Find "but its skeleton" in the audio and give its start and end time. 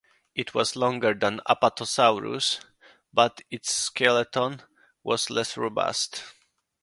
3.13-4.63